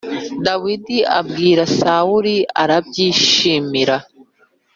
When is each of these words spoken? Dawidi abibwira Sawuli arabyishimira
Dawidi 0.45 0.97
abibwira 1.19 1.63
Sawuli 1.77 2.35
arabyishimira 2.63 3.95